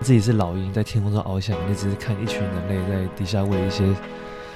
[0.00, 3.84] 自己是老鹰在天空中翱翔，你只是看一群人类在底下喂一些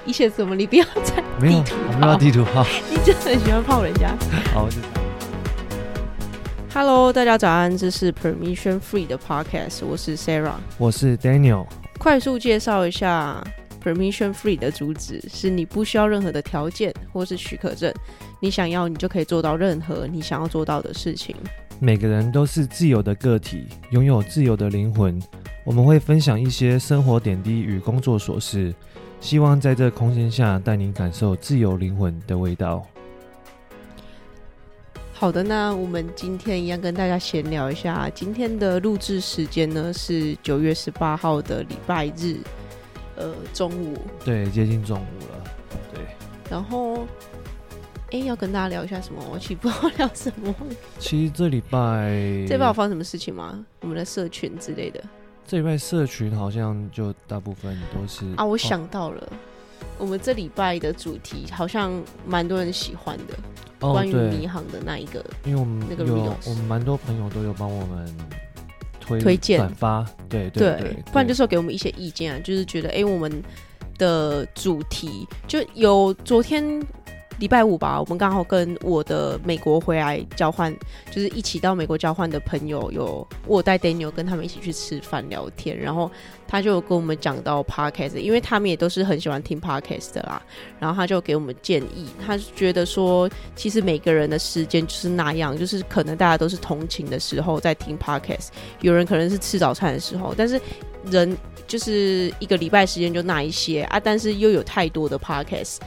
[0.06, 0.54] 一些什么？
[0.54, 4.16] 你不要在没有，我没有地图炮， 你真的很喜欢泡人家。
[4.54, 4.78] 好，就
[6.72, 11.66] Hello，大家早安，这是 Permission Free 的 Podcast，我是 Sarah，我是 Daniel。
[11.98, 13.44] 快速介绍一下
[13.82, 17.92] Permission Free 的主旨：是你不需要任何的条件或是许可证，
[18.40, 21.36] 你想要你就可以做到任何你想要做到的事情。
[21.84, 25.20] 每个人都是自由的个体，拥有自由的灵魂。
[25.66, 28.74] 我们会分享一些生活点滴与工作琐事，
[29.20, 32.82] 希望在这空间下带您感受自由灵魂的味道。
[35.12, 38.08] 好的，那我们今天一样跟大家闲聊一下。
[38.14, 42.38] 今天的录制时间呢是九月十八号的礼拜日，
[43.16, 43.98] 呃，中午。
[44.24, 45.50] 对，接近中午了。
[45.92, 46.02] 对，
[46.50, 47.06] 然后。
[48.14, 49.20] 哎，要跟大家聊一下什么？
[49.28, 50.54] 我其实不知道聊什么。
[51.00, 52.08] 其实这礼拜，
[52.46, 53.66] 这礼拜有发生什么事情吗？
[53.80, 55.02] 我们的社群之类的。
[55.44, 59.36] 这礼拜社群好像就大部分都是啊，我想到了，哦、
[59.98, 63.34] 我们这礼拜的主题好像蛮多人喜欢的，
[63.80, 68.16] 哦、关于迷航的那一个，因为我们那个有我们蛮多朋友都有帮我们
[69.00, 73.42] 推推荐转发，对对对，对，不然就是给我们一些意见啊，就是觉得哎，我们
[73.98, 76.80] 的主题就有昨天。
[77.38, 80.74] 礼拜五吧，我们刚好跟我的美国回来交换，
[81.10, 86.08] 就是一起到美国交换的朋友有，我带 Daniel 跟他们一起去吃饭聊天，然后
[86.46, 90.40] 他就跟我们讲到 Podcast，因为他们也都是很喜欢听 Podcast 的啦，
[90.78, 98.48] 然后他就给我们建议，他觉得说，其实每个人的时间就是那样，就是可能大家都是同情的时候在听 Podcast，
[98.80, 100.60] 有人可能是吃早餐的时候，但是
[101.10, 105.78] 人就是一个礼拜时间就那一些啊，但是又有太多的 Podcast。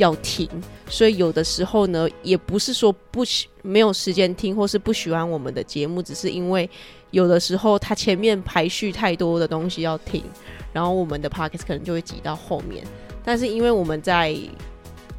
[0.00, 0.48] 要听，
[0.88, 6.68] 所以有的时候呢，也不是说不喜没有时间听，或是不喜欢我们的节目，只是因为
[7.10, 10.24] 有的时候它前面排序太多的东西要听，
[10.72, 12.82] 然后我们的 podcast 可能就会挤到后面。
[13.22, 14.34] 但是因为我们在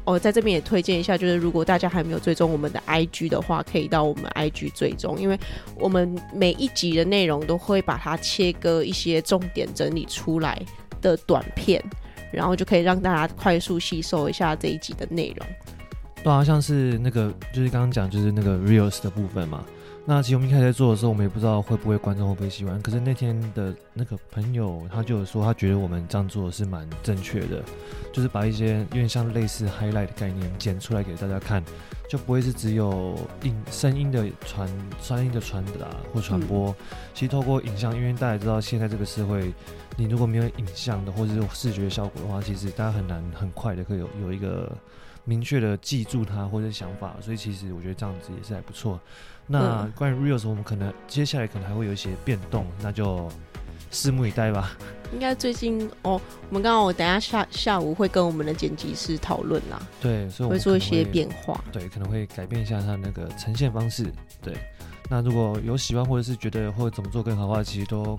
[0.04, 5.38] 哦，在这边也推荐一下，就是如果大家还没有追踪我们的 IG 的话，可以到我们 IG 追踪，因为
[5.76, 10.60] 我们每一集的内容都会把它切割一些重点整理出来
[11.00, 11.80] 的短片。
[12.32, 15.46] 然后就可以让大家快速吸收一下这一集的内容。
[16.24, 19.64] 对啊，像是那个，就是刚刚讲，就是那个 Reels 的部分嘛。
[20.04, 22.80] 那其实我们一开始在做的时候，我们也不知道会不会观众会不会喜欢。
[22.82, 27.62] 可是那天的那个朋友，他就有说，他觉得我们这样做是蛮正确的，
[28.12, 31.62] 就是把一些有点像类似 highlight 的概念剪出来给大家看，
[32.08, 34.68] 就不会是只有音声音的传
[35.00, 36.70] 声音的传达或传播。
[36.70, 36.74] 嗯、
[37.14, 39.52] 其实透过影像，因为大家知道现在这个社会。
[39.94, 44.72] 你如果没有影像的或者是视觉效果的话，其实大家很难很快的可以有有一个
[45.24, 49.00] 明确的记住它或者想法，所以其实我觉得这样子也是还不错。
[49.46, 53.30] 那关于 Reels，我们可能接下来可能还会有一些变动，那就
[53.90, 54.70] 拭目以待吧。
[55.12, 59.80] 应该最近哦，我们刚刚我等一下下下午会跟我们的剪辑师讨论啦。
[60.00, 61.62] 对，所以我们会，会做一些变化。
[61.70, 64.12] 对，可能会改变一下它那个呈现方式。
[64.40, 64.54] 对，
[65.10, 68.18] 那如果有喜欢或者是觉得或者怎么做更好的话，其实都。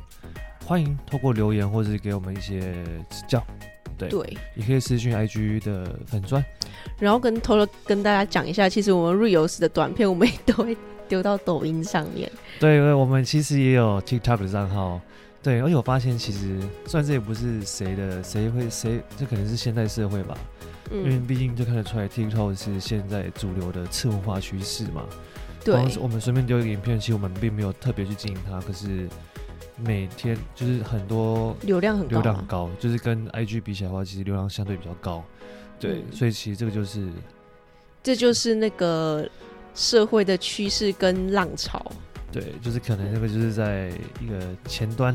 [0.66, 2.72] 欢迎透过留言或者是给我们一些
[3.10, 3.46] 指教，
[3.98, 6.44] 对，对，也可以私讯 IG 的粉专，
[7.00, 10.76] 然后跟偷偷跟大家讲一下，其实我们 Reels 的短片我们也都会
[11.08, 12.32] 丢到抖音上面。
[12.60, 15.00] 对，因为我们其实也有 TikTok 的账号，
[15.42, 20.38] 对，而且我发现其实算是也不是谁的，谁会谁，这可能是现代社会吧，
[20.92, 25.04] 嗯、因为毕竟就看得出来 TikTok 是现在主流的次文化趋势嘛。
[25.64, 29.08] 对，我们随便丢一个影片，其实我们并没有特别去经营它，可是。
[29.78, 35.24] 每天就是很多流量很高，啊，流量很高，就是跟 IG 比起来的话，其实流量相对比较高。
[35.80, 37.10] 对，嗯、所以其实这个就是，
[38.02, 39.28] 这就是那个
[39.74, 41.84] 社会的趋势跟浪潮。
[42.32, 43.92] 对，就是可能那个就是在
[44.22, 45.14] 一个前端，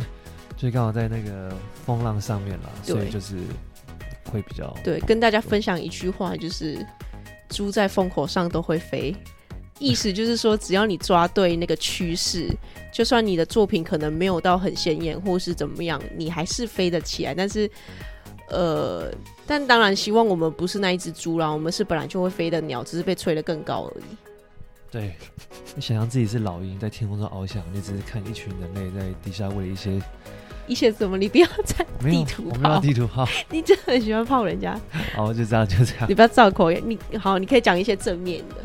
[0.56, 1.52] 就刚好在那个
[1.84, 3.38] 风浪上面了，所以就是
[4.30, 4.72] 会比较。
[4.84, 6.84] 对，跟大家分享一句话，就是
[7.48, 9.14] 猪在风口上都会飞。
[9.78, 12.48] 意思就是说，只要你抓对那个趋势，
[12.92, 17.34] 就算你的作品可能没有到很显眼，或是怎么样，你还是飞得起来。
[17.34, 17.70] 但是，
[18.50, 19.10] 呃，
[19.46, 24.04] 但当然希望我们不是那一只猪啦，我们是本来就会飞的鸟，只是被吹得更高而已。
[24.90, 25.14] 对，
[25.76, 30.00] 你想象自己是老鹰在天空中翱翔，你只是看一群人类在底下为了一些
[30.66, 31.16] 一些什么？
[31.16, 34.78] 你不要在地 图炮，我没有地图炮，你真的很喜欢泡人家。
[35.14, 36.06] 好，就这样，就这样。
[36.08, 38.56] 你不要造口业，你好，你可以讲一些正面的。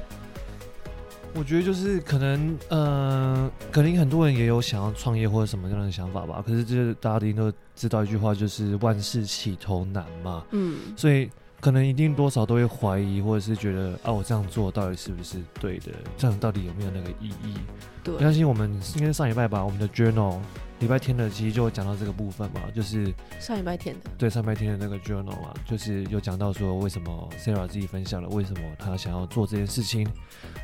[1.35, 6.43] 我觉得就是可能，呃，可能很多人也有想要创业或者什么样的想法吧。
[6.45, 10.45] 可是，就是大家一定都知道一句话，就是万事起头难嘛。
[10.51, 10.77] 嗯。
[10.95, 15.91] 所以，可能一定多少都会怀疑，或者是觉得啊，我这样做到底是不是对的？
[16.17, 17.57] 这样到底有没有那个意义？
[18.03, 18.17] 对。
[18.19, 20.39] 相信我们应该上礼拜吧，我们的 journal
[20.79, 30.05] 礼拜天的其实就讲到这个部分嘛，就是上礼拜天的，对上礼拜天的那个 journal 嘛，就是有讲到说为什么 Sarah 自己分享了为什么他想要做这件事情，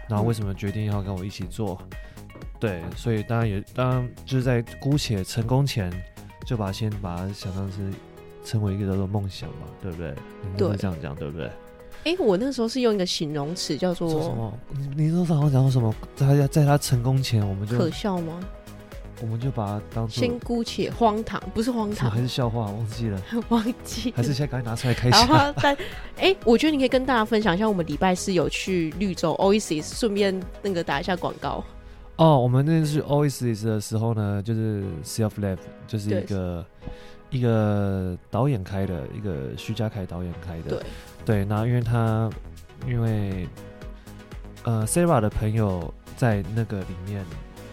[0.10, 1.80] 然后为什么决定要跟我一起做，
[2.60, 5.92] 对，所以当然也当然就是在姑且成功前，
[6.46, 7.92] 就把先把它想当是
[8.44, 10.16] 成为一个叫做梦想嘛，对不对？
[10.58, 11.46] 对，你这样讲对不对？
[12.06, 14.54] 哎、欸，我那时候是用一个形容词叫做什么？
[14.96, 15.94] 你你说好像讲到什么？
[16.16, 18.40] 在他在他成功前，我们就可笑吗？
[19.22, 22.62] 我们就把它当做先姑且荒唐，不是荒唐，还是笑话？
[22.62, 25.28] 忘记了， 忘记，还是现在赶紧拿出来开箱。
[25.28, 25.76] 然后但
[26.16, 31.62] 哎、欸，我觉得你可以跟大家分享一下，我们礼拜四有去绿洲 Oasis，顺便那个打一下广告。
[32.16, 36.66] 哦，我们那次去 Oasis 的时候呢，就是 Self Live，就是一个
[37.30, 40.78] 一个导演开的，一个徐家凯导演开的。
[40.78, 40.84] 对
[41.26, 42.30] 对，那因为他
[42.88, 43.48] 因为
[44.64, 47.26] 呃 Sarah 的朋友在那个里面。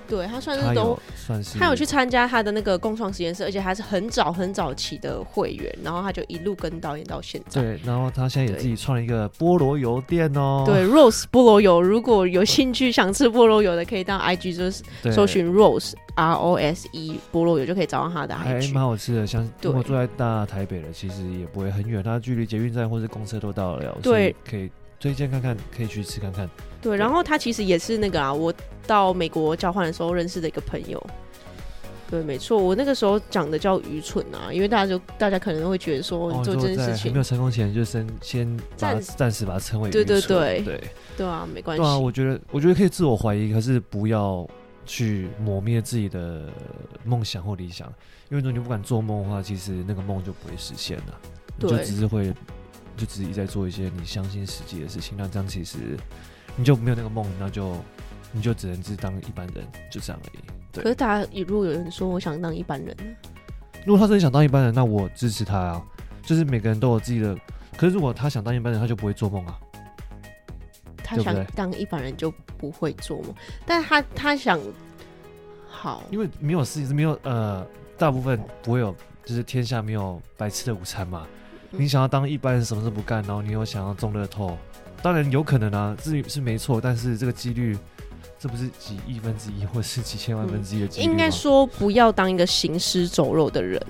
[0.09, 7.61] 对他算是都算是，他有去参加他的那个共创实验室，而且他是很早很早期的会员，然后他就一路跟导演到现在。
[7.61, 10.65] 对，然后他现在也自己创了一个菠萝油店哦。
[10.67, 14.83] 对，Rose 菠萝油，如果有兴趣想吃菠萝油的，可以到 IG 就是
[15.13, 18.69] 搜寻 Rose R O S E 菠萝油，就可以找到他的 IG。
[18.69, 24.71] 还蛮好吃的，像如果住在大台北的，其实也不会很远，他距离捷运站或是公车都到得了，对，可以
[25.07, 26.51] 推荐看看，可以去吃看看。
[26.83, 28.53] 对，然后他其实也是那个啊，我
[28.89, 31.01] 到美国交换的时候认识的一个朋友。
[32.11, 40.05] 对，没错，我那个时候讲的叫愚蠢啊，因为大家就大家可能会觉得说做这件事情、哦、没有成功前就先先暂暂时把它称为愚蠢。
[40.05, 40.85] 对对对对
[41.17, 41.83] 对啊，没关系。
[41.83, 44.45] 对啊，我觉得我觉得可以自我怀疑，可是不要
[44.85, 46.49] 去磨灭自己的
[47.05, 47.87] 梦想或理想，
[48.29, 51.21] 因为如果你不敢做梦的话，其实那个梦就不会实现了，
[51.59, 52.33] 对你就只是会
[52.97, 55.97] 就自己在做一些你相信实际的事情，那这样其实。
[56.59, 57.77] 你就没有那个梦，那就
[58.33, 60.43] 你就只能是当一般人，就这样而已。
[60.73, 60.83] 对。
[60.83, 62.97] 可是大家，如果有人说我想当一般人，
[63.85, 65.85] 如果他真的想当一般人，那我支持他啊。
[66.23, 67.37] 就是每个人都有自己的，
[67.77, 69.61] 可是如果他想当一般人，他就不会做梦啊。
[71.05, 73.35] 他想当一般人就不会做梦，
[73.67, 74.59] 但他他想
[75.69, 77.67] 好，因为没有事情是没有呃，
[77.99, 78.97] 大部分不会有，
[79.27, 81.27] 就是天下没有白吃的午餐嘛。
[81.77, 84.57] 嗯、你想要当一般人，什么都不干，然后你又想要中乐透。
[85.03, 87.77] 当然有可能啊，是是没错，但是这个几率，
[88.39, 91.13] 这不是几亿分之一，或是几千万分之一的几率吗？
[91.13, 93.81] 应该说不要当一个行尸走肉的人，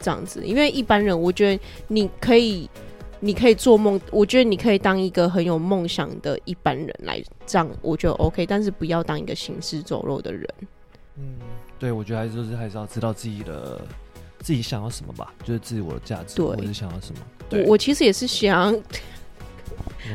[0.00, 2.68] 这样子，因为一般人，我觉得你可以，
[3.20, 10.48] 你可以做梦，我觉得你可以当一个很有梦想的一般人来，这样我觉得 OK，但是不要当一个行尸走肉的人。
[11.16, 11.34] 嗯，
[11.78, 13.80] 对，我觉得还是就是还是要知道自己的
[14.48, 17.20] 自己想要什么吧，就是自我的价值，或者是想要什么。
[17.50, 18.74] 对，我我其实也是想。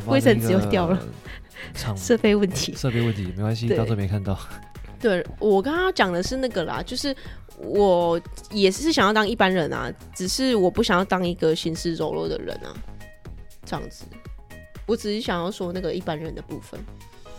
[0.07, 0.99] 卫生纸又掉了，
[1.95, 4.35] 设备问题，设备问题没关系，当做没看到。
[4.99, 7.15] 对，我刚刚讲的是那个啦，就是
[7.57, 8.19] 我
[8.49, 12.73] 也是想要当一般人啊，只是我不想要当一个行尸走肉的人啊，
[13.63, 14.03] 这样子。
[14.87, 16.79] 我只是想要说那个一般人的部分，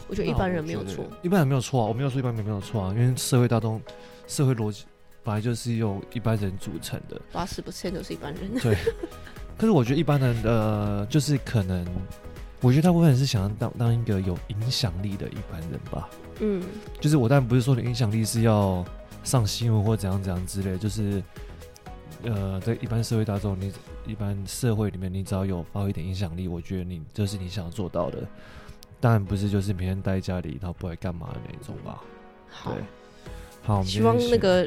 [0.06, 3.82] 我觉得一般人没有错，一般人没有错啊，我没有说一般人没有错啊，因为社会大众
[4.28, 4.84] 社会逻辑
[5.24, 8.54] 本来就是由一般人组成的，八十 percent 都是一般人。
[8.60, 8.76] 对，
[9.58, 11.84] 可是我觉得一般人呃就是可能。
[12.60, 16.08] 我觉得大部分人是想要当当一个有影响力的一般人吧。
[16.40, 16.64] 嗯，
[16.98, 18.82] 就是我当然不是说你影响力是要
[19.22, 21.22] 上新闻或怎样怎样之类，就是
[22.22, 23.70] 呃，在一般社会大众，你
[24.06, 28.26] 一般社会里面，你只要有发挥一点影响力，我觉得你这是你想要做到的。
[28.98, 32.02] 当然不是就是每天待在家里，然后不会干嘛的那种吧。
[32.48, 32.82] 好，对，
[33.62, 34.66] 好，希望那个。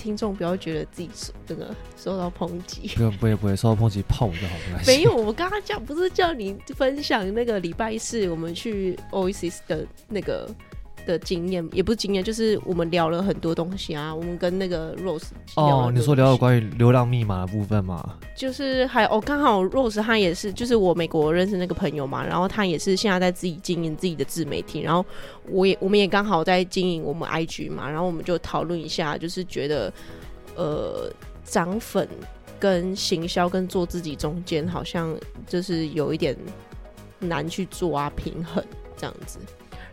[0.00, 1.10] 听众不要觉得自己
[1.46, 4.90] 这个受到抨击，不用不会不会受到抨击，泡就好没关系。
[4.90, 10.48] 没有，我刚刚叫不是叫你分享那个礼拜四我们去 Oasis 的那个。
[11.06, 14.14] 的经验也不是经验，就是我们聊了很多东西啊。
[14.14, 18.16] 我们跟那个 Rose 哦，你说聊有关于流量密码的部分吗？
[18.36, 25.04] 就是还哦，刚好 Rose 他也是，就是我美国认识那个朋友嘛，然后他也是现在在自己经营自己的自媒体，然后
[25.48, 29.92] 我也我们也刚好在经营我们 IG 嘛，然后我们就讨论一下，就是觉得
[30.56, 31.12] 呃
[31.44, 32.08] 涨粉
[32.58, 35.16] 跟行销跟做自己中间好像
[35.46, 36.36] 就是有一点
[37.18, 38.62] 难去做啊，平衡
[38.96, 39.38] 这样子。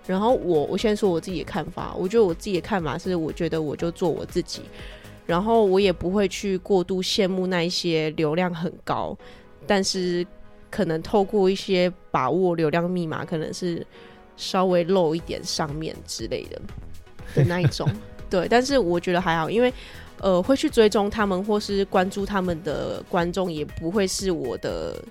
[0.07, 4.61] 然后我我先说我自己的看法，我觉得我自己的看法是，我觉得我就做我自己，
[5.25, 9.15] 然后我也不会去过度羡慕那一些流量很高，
[9.67, 10.25] 但是
[10.71, 13.85] 可能透过一些把握流量密码，可能是
[14.37, 16.61] 稍微露一点上面之类的
[17.35, 17.85] 的那一种，
[18.29, 19.73] 对，但是我觉得还好，因为
[20.21, 25.03] 呃会去追踪他们或是关注他们的观众，也不会是我的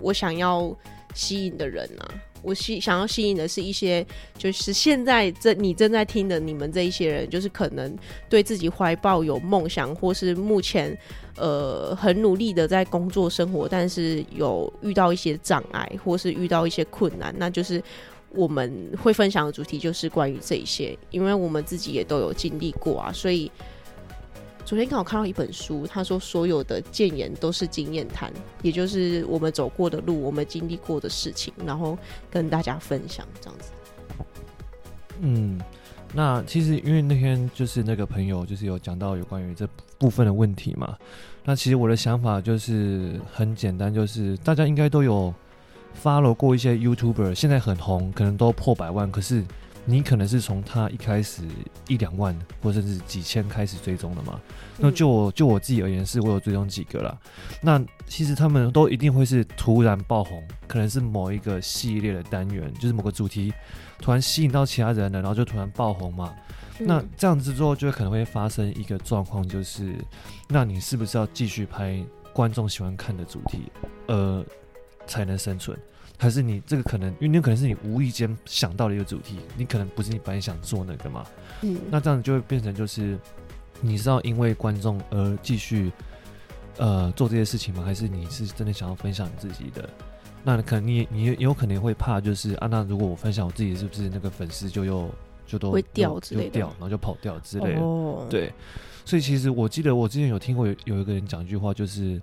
[0.00, 0.74] 我想要
[1.14, 2.08] 吸引的人啊。
[2.42, 7.96] 我吸想要吸引的是一些，就是现在这你正在听的你们这一些人，就是可能
[8.28, 10.96] 对自己怀抱有梦想，或是目前
[11.36, 17.82] 呃很努力的在工作生活，但是有遇到一些障碍，或是遇到一些困难，那就是
[18.30, 23.50] 我们会分享的主题就是关于这一些，因为我们自己也都有经历过啊，所以。
[24.68, 31.96] 昨天刚好看到一本书，他说所有的谏言都是经验谈，也就是我们走过的路，我们经历过的事情，然后
[32.30, 33.70] 跟大家分享这样子。
[35.20, 35.58] 嗯，
[36.12, 40.98] 那其实因为那天就是那个朋友就是有讲到有关于这部分的问题嘛，
[41.46, 45.34] 那其实我的想法就是很简单，就是大家应该都有
[45.98, 49.42] follow 过一些 YouTuber，现在很红，可能都破百万，可是。
[49.90, 51.40] 你可能是从他一开始
[51.86, 54.38] 一两万或者是几千开始追踪的嘛？
[54.76, 57.18] 那就我就我自己而言，是我有追踪几个啦。
[57.62, 63.50] 那其实他们都一定会是突然爆红，可能是某一个系列的单元，就是某个主题
[63.98, 66.34] 突然吸引到其他人了，然后就突然爆红嘛。
[66.78, 69.94] 那这样子之后，就会可能会发生一个状况，就是
[70.48, 71.98] 那你是不是要继续拍
[72.34, 73.72] 观众喜欢看的主题，
[74.08, 74.44] 呃，
[75.06, 75.74] 才能生存？
[76.20, 81.24] 还是你这个可能，因为你可能是你无意间想到的一个主题，你可能不是你本来想做那个嘛。
[81.62, 83.16] 嗯，那这样子就会变成就是，
[83.80, 85.92] 你是要因为观众而继续
[86.76, 87.84] 呃做这些事情吗？
[87.84, 89.88] 还是你是真的想要分享你自己的？
[90.42, 95.08] 那可能你你也有可能会怕，就是啊，那如果我分享我自己，是不是那个粉丝就又
[95.46, 97.80] 就都会掉之类的，掉，然后就跑掉之类的？
[97.80, 98.52] 哦，对。
[99.04, 102.20] 所以其实我记得我之前有听过有有一个人讲一句话，就是。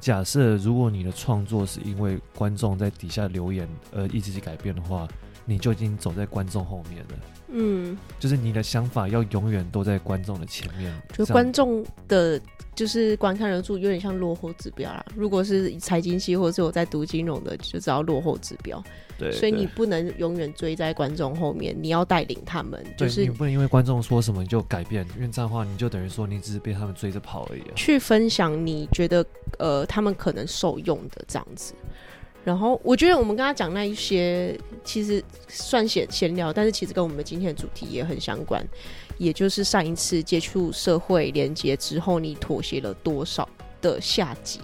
[0.00, 5.08] 假设如果你的创作是因为观众在底下留言而一直去改变的话，
[5.48, 7.14] 你就已经走在观众后面了。
[7.50, 10.92] 嗯，就是你的想法要永远都在观众的前面。
[11.14, 12.38] 就观众的，
[12.74, 15.02] 就是观看人数有点像落后指标啦。
[15.16, 18.84] 如果是财经系或者是我在读金融的，就知道落后指标。
[19.18, 22.84] 对，所以你不能永远追在观众后面，你要带领他们。
[22.98, 27.72] 就是你不能因为观众说什么你就改变，因为这样的话你就等于说你只是被他们追着跑而已啊。
[27.74, 29.24] 去分享你觉得
[29.58, 31.72] 呃他们可能受用的这样子。
[32.44, 38.66] 然后我觉得我们刚刚讲那一些其实算闲闲聊，但是其实跟我们今天的主题也很相关，
[39.18, 43.46] 也就是上一次接触社会连接之后，你妥协了多少
[43.82, 44.60] 的下集。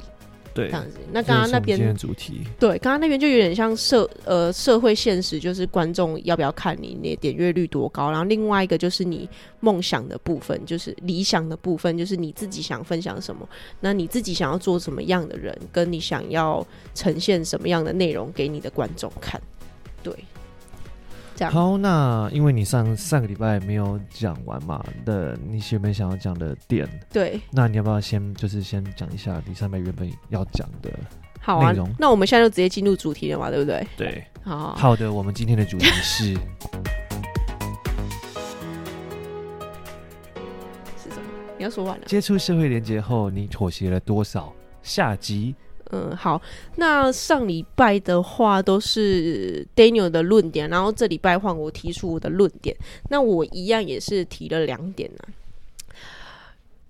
[0.55, 0.99] 对，这样子。
[1.13, 8.11] 那刚刚那边主题，对，刚刚那边就有点像社呃社会现实，就是观众要不要看你，你点阅率多高。
[8.11, 13.49] 然后另外一个就是你梦想的部分，就是理想的部分，就是你自己想分享什么，
[13.81, 19.41] 那你自己想要做什么样的人，跟你想要呈现什么样的内容给你的观众看，
[20.03, 20.15] 对。
[21.51, 26.89] 好，那因为你上上个礼拜没有讲完嘛的，你有没有想要讲的点？
[27.13, 30.91] 对，那你要不要先就是先讲一下你上面原本要讲的
[31.41, 31.75] 好啊？
[31.99, 33.87] 那我们现在就直接进入主题了嘛，对不对？
[33.97, 36.25] 对，好好，的，我们今天的主题是
[40.97, 41.23] 是什么？
[41.59, 42.05] 你要说完了。
[42.07, 44.53] 接触社会连接后，你妥协了多少？
[44.83, 45.55] 下集。
[45.95, 46.43] 嗯，好，
[46.75, 52.77] 那上礼拜的话都是 Daniel 的论点，然后这礼拜换我提出我的论点。
[53.11, 55.25] 那我一样也是提了两点呢、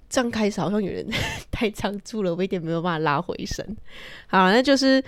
[0.09, 1.07] 这样开始好像有人
[1.53, 3.77] 太仓促了，我一点没有办法拉回神。
[4.27, 5.05] 好，那就是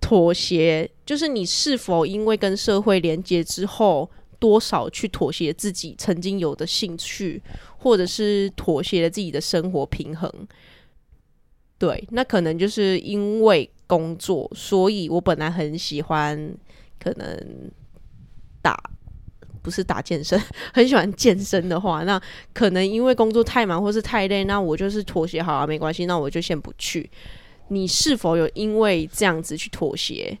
[0.00, 7.42] 妥协，就是你是否因为跟社会连接之后，多少去妥协自己曾经有的兴趣，
[7.78, 10.32] 或者是妥协了自己的生活平衡。
[11.80, 16.54] 对，那可能就是因为工作，所以我本来很喜欢，
[17.02, 17.70] 可能
[18.60, 18.78] 打
[19.62, 20.38] 不是打健身，
[20.74, 22.20] 很喜欢健身的话，那
[22.52, 27.10] 可能因为工作太忙或是太累，那我就是妥协好啊，没关系，那我就先不去。
[27.68, 30.38] 你是否有因为这样子去妥协，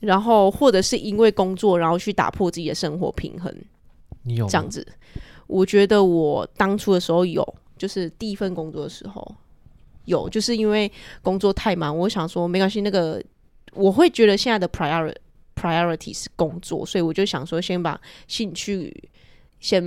[0.00, 3.54] 然后或者是因为工作，然后去打破自己的生活平衡？
[4.22, 4.86] 你有这样子？
[5.46, 7.46] 我觉得我当初的时候有，
[7.76, 9.36] 就是第一份工作的时候。
[10.04, 10.90] 有，就是因为
[11.22, 12.80] 工作太忙，我想说没关系。
[12.80, 13.22] 那个
[13.72, 15.14] 我会觉得现在的 priority
[15.54, 18.92] priority 是工作，所以我就想说先把兴趣
[19.60, 19.82] 先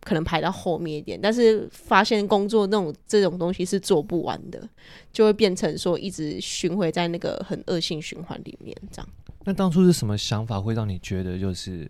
[0.00, 1.18] 可能排到后面一点。
[1.20, 4.68] 但是发现工作那种这种东西是做不完的，
[5.12, 8.76] 就会变成说一直循环在那个很恶性循环里面。
[8.90, 9.08] 这样。
[9.44, 11.88] 那当初是什么想法会让你觉得就是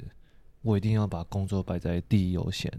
[0.62, 2.70] 我一定要把工作摆在第一优先？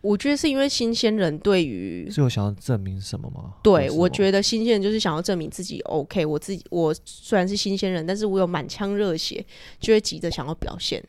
[0.00, 3.54] 我觉得是因为新鲜人对于，是有想要证明什么吗？
[3.62, 6.24] 对，我觉得新鲜人就是想要证明自己 OK。
[6.24, 9.44] 我自己我虽然是新鲜人，但是我有满腔热血，
[9.80, 11.02] 就会急着想要表现，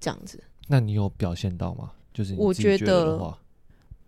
[0.00, 0.42] 这样子。
[0.66, 1.92] 那你有表现到吗？
[2.12, 3.36] 就是我觉得，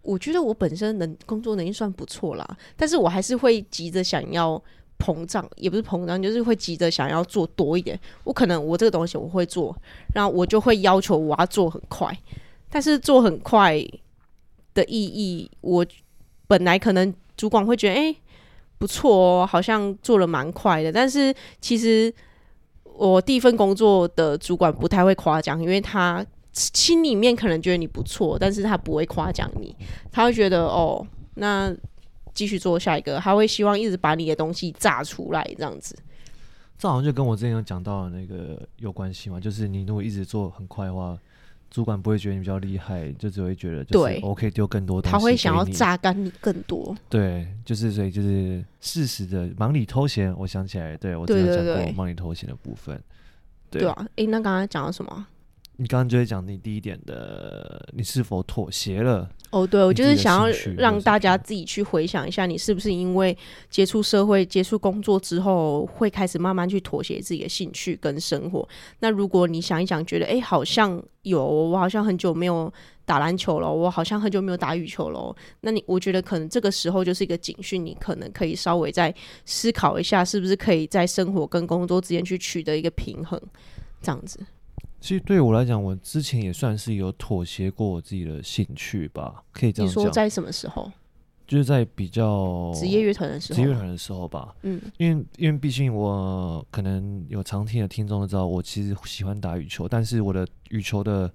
[0.02, 4.60] 我觉得我本身能工作能力算不错啦，但是我还是会急着想要
[4.98, 8.00] 膨胀，也不是膨胀，就是会急着想要做多一点。
[8.24, 9.76] 我可能我这个东西我会做，
[10.14, 12.18] 然后我就会要求我要做很快。
[12.68, 13.74] 但是做很快
[14.74, 15.86] 的意义，我
[16.46, 18.16] 本来可能主管会觉得，哎、
[18.78, 20.92] 不错哦，好像做了蛮快的。
[20.92, 22.12] 但是其实
[22.84, 29.74] 我第一份工作的主管不太会夸奖，因为他心里面可能觉得你不错，但是他不会夸奖你，
[30.10, 31.74] 他会觉得哦，那。
[32.34, 35.98] 继续做下一个，他会希望一直把你的东西炸出来，这样子。
[36.78, 41.18] 这好像就跟我之前有讲到的那个有关系嘛，就是你如果一直做很快的话，
[41.70, 46.96] 主管不会觉得你比较厉害，就只会觉得就是我可以丢更多东西，他会想要榨干你更多。
[47.08, 50.34] 对，就是所以就是事实的忙里偷闲。
[50.38, 53.00] 我想起来，对我之前讲过忙里偷闲的部分。
[53.70, 55.26] 对，啊，诶、欸，那刚才讲了什么？
[55.76, 59.28] 你刚刚就会讲你第一点的，你是否妥协了？
[59.50, 63.36] 哦，对，我就是想要让大家自己去回想一下，你是不是因为
[63.70, 68.68] 接触社会、接触工作之后，会开始慢慢去妥协自己的兴趣跟生活。
[69.00, 72.70] 那如果你想一想，觉得哎，好像有，我好像很久没有
[73.06, 75.34] 打篮球了，我好像很久没有打羽球了。
[75.62, 79.14] 那你，我觉得可能这个时候就是一个警讯，你可能可以稍微再
[79.46, 83.40] 思考一下，是不是可以在生活跟工作之间去取得一个平衡，
[84.02, 84.38] 这样子。
[85.00, 90.02] 其实对我来讲，我之前也算是有妥协过我自己的兴趣吧，可以这样讲。
[90.02, 90.90] 你说在什么时候？
[91.46, 94.54] 就是在比较职业乐团的时候，职业乐团的时候吧。
[94.62, 101.32] 嗯，因为因为毕竟我可能有常听的听众都知道，我其实喜欢打羽球，但是我的羽球的。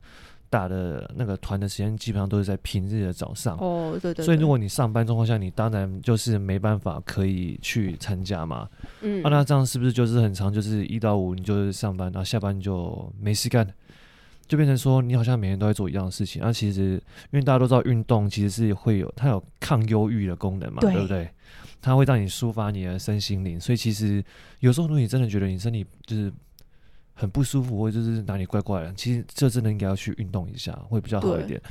[0.54, 4.26] 打的那个团的时间基本上都是在平日的早上哦，对对，对。
[4.26, 8.70] 所以如果你上班状况下，你当然就是没办法可以去参加嘛。
[9.02, 13.68] 嗯，啊，那这样是不是就是很长，就是一到五你就是上班，然后下班就没事干，
[14.48, 16.40] 就变成说你好像每天都在做一样的事情。
[16.40, 21.28] 那、啊、其实因为大家都知道运动其实是会有它有抗忧郁的功能嘛，对，对不对？
[21.82, 23.60] 它会让你抒发你的身心灵。
[23.60, 24.24] 所以其实
[24.60, 26.32] 有时候如果你真的觉得你身体就是。
[27.24, 31.62] 很不舒服，或者就是哪里怪怪的，其实这真的应该要去运动一下，会比较好一点。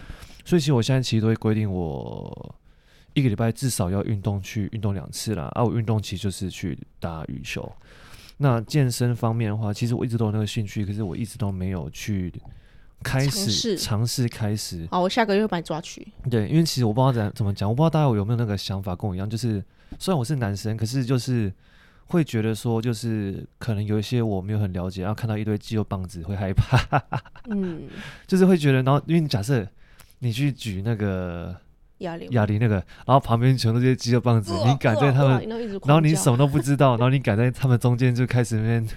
[0.47, 2.55] 所以其实我现在其实都会规定我
[3.13, 5.51] 一个礼拜至少要运动去运动两次啦。
[5.53, 7.71] 啊，我运动其实就是去打羽球。
[8.39, 12.33] 那健身方面的话，其实我一直都有那个兴趣，可是我一直都没有去
[13.03, 14.89] 开始尝试开始。
[14.91, 16.09] 好，我下个月会把你抓去。
[16.31, 19.63] 对，因为其实我不知道怎怎么讲，我不知道大家有没有那个想法跟我一样，就是
[19.99, 21.53] 虽然我是男生，可是就是。
[22.07, 27.03] 会觉得说，就是可能有一些我没有很了解，然后看到一堆肌肉棒子会害怕，
[27.49, 27.89] 嗯，
[28.27, 29.67] 就是会觉得，然后因为假设
[30.19, 31.57] 你去举那个
[31.99, 32.75] 哑铃，哑铃那个，
[33.07, 35.49] 然后旁边全都是肌肉棒子，你敢在他们，
[35.85, 38.89] 然后你什么都不知道， 然后你敢在他们中间就开始那边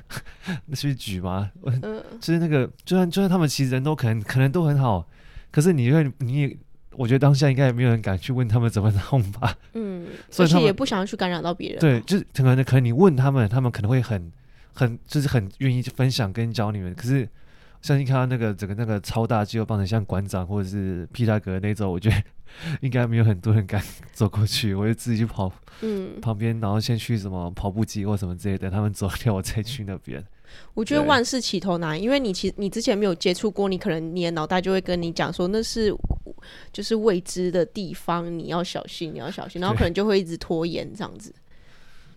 [0.74, 1.50] 去举吗？
[1.64, 5.08] 嗯，就是那个，就算就算他们其实人都可能可能都很好，
[5.52, 6.58] 可是你因为你也。
[6.98, 9.56] 我觉得当下应该也没有人敢去问他们怎么弄吧。
[9.74, 11.80] 嗯， 所以他也不想要去感染到别人。
[11.80, 14.32] 对，就是可能可能你问他们，他们可能会很
[14.74, 16.94] 很就是很愿意分享跟教你们。
[16.96, 17.28] 可是
[17.82, 22.16] 相信看到那个整个那个超大肌肉棒的像馆长或者是皮大哥那种，我觉得
[22.82, 23.82] 应该没有很多人敢
[24.12, 24.74] 走过去。
[24.74, 30.24] 我就自己去跑，嗯，旁边然后先去什么跑步机或什么之类的，等他们走掉我再去那边。
[30.74, 35.94] 我觉得万事起头难，因为你其实你之前没有接触过，你可能你的脑袋就会跟你讲说那是
[36.72, 41.34] 就是未知的地方，你要小心，你要小心，然后可能就会一直拖延这样子。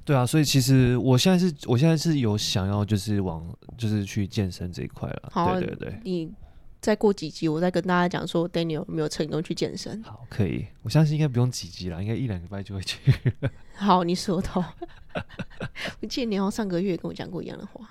[0.05, 5.29] 对啊，所以其实我现在是，我现在是有想要就是往就是去健身这一块了。
[5.31, 6.01] 好，对对对。
[6.03, 6.33] 你
[6.81, 10.03] 再过几集，我再跟大家讲说，Daniel 有没有成功去健身？
[10.03, 10.64] 好，可以。
[10.83, 12.99] 我相信应该不用几集了，应该一两个礼拜就会去。
[13.77, 14.49] 好，你说的。
[16.01, 17.91] 我记得你好像上个月跟我讲过一样的话。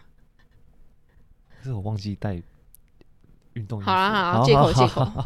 [1.59, 2.41] 可是我忘记带
[3.53, 3.83] 运动衣。
[3.83, 5.25] 好啊好啊，借口借口。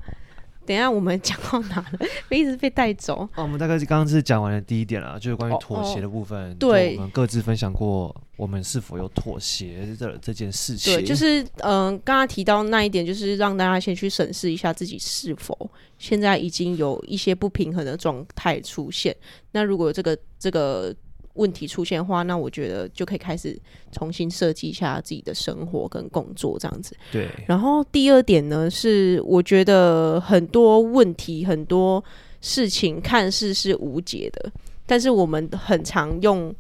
[0.71, 2.07] 等一下我们讲到哪了？
[2.29, 3.27] 一直被带走。
[3.36, 6.51] 哦，我们大概是刚刚是讲完了第一点了，就是关于妥协的部分。
[6.51, 10.95] 哦哦、对，我们各自分享过我们是否有妥协的这件事情。
[10.95, 19.13] 对，就是嗯，刚、呃、刚提到那一点，就是让大家先去审视一下自己是否现在已经有一些不平衡的状态出现。
[19.51, 20.95] 那如果这个这个。
[21.35, 23.57] 问题出现的话，那我觉得就可以开始
[23.91, 26.95] 重新设计一下自己的生活跟工作这样子。
[27.11, 27.29] 对。
[27.47, 32.03] 然后第二点呢，是我觉得很多问题、很多
[32.41, 34.51] 事情看似是无解的，
[34.85, 36.53] 但是我们很常用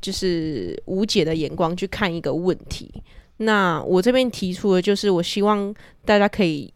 [0.00, 2.90] 就是无解的眼光去看一个问题。
[3.38, 5.74] 那我这边提出的就是，我希望
[6.06, 6.72] 大家可以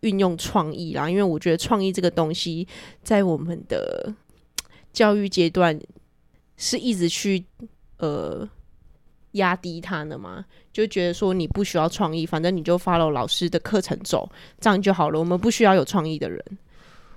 [0.00, 2.66] 运用创意啦，因为我觉得创意这个东西
[3.02, 4.10] 在我们的
[4.92, 5.78] 教育阶段。
[6.62, 7.44] 是一直去
[7.98, 8.48] 呃
[9.32, 10.44] 压低他的吗？
[10.72, 15.18] 就觉得说你不需要创意，反正你就 follow 老师的课程走，这样就好了。
[15.18, 16.40] 我们不需要有创意的人。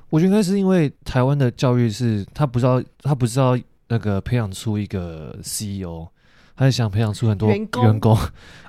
[0.10, 3.55] 我觉得应该是因为台湾的教育是，他不知道他不知道
[3.88, 6.08] 那个培养出一个 CEO，
[6.55, 8.17] 他是想培养出很多员工，员工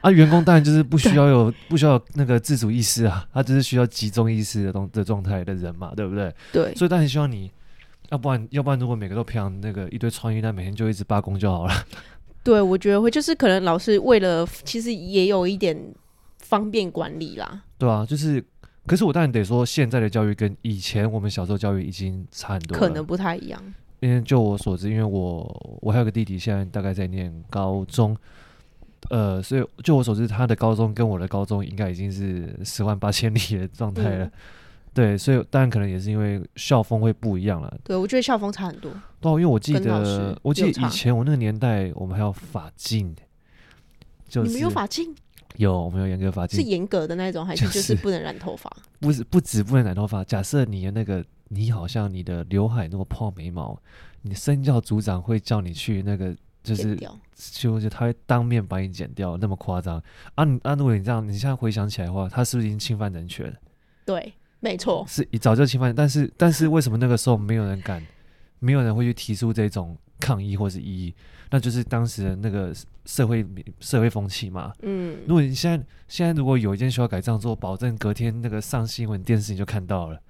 [0.03, 6.35] 啊，员工当然就是不需 要有不需要有那个自主意识啊，他只是需要集中意识的东的状态的人嘛，对不对？
[6.53, 7.51] 对，所以当然希望你，
[8.11, 11.73] 要不然要不然如果每个都培养那个一堆创意，那每天就一直罢工就好了。
[12.43, 15.77] 对，我觉得会就是可能老师为了其实也有一点
[16.39, 17.63] 方便管理啦。
[17.79, 18.45] 对啊，就是。
[18.87, 23.61] 可是我当然得说，现在的教育跟以前我们小时候教育已经差很多，可能不太一样。
[23.99, 28.17] 因为就我所知，因为我我还有个弟弟，现在大概在念高中，
[29.11, 34.27] 呃，所以就我所知，他的高中跟我的高中应该已经是十万八千里的状态了。
[34.27, 34.33] 嗯、
[34.97, 37.79] 对，所以当然可能也是因为校风会不一样了。
[37.85, 38.91] 对，我觉得校风差很多。
[39.21, 43.15] 对，因为我记得，我记得以前我那个年代，我们还有发禁，
[44.27, 45.15] 就是、你们有发禁？
[45.57, 48.75] 有，我们有严格发禁，是严格的那种，还是就是不能染头发？
[48.99, 50.25] 不是，不止不能染头发。
[50.25, 53.79] 假设你的那个，你好像你的刘海那么泡眉毛，
[54.23, 56.97] 你的身教组长会叫你去那个，就是
[57.53, 60.03] 就是他会当面把你剪掉，那么夸张
[60.37, 60.45] 啊！
[60.45, 63.55] 你啊，如果你这样，你现在回想起来的话，他是不是已经侵犯人权？
[64.07, 64.33] 对，
[64.67, 65.95] 没错，是早就侵犯。
[65.95, 68.05] 但是但是为什么那个时候没有人敢，
[68.59, 71.15] 没有人会去提出这种抗议或是异议？
[71.51, 72.75] 那就是当时的那个
[73.05, 73.47] 社会
[73.79, 74.73] 社会风气嘛。
[74.83, 80.21] 嗯，如果你现在现在如果有一间学校改这样做，保证隔天那个上新闻电视你就看到了。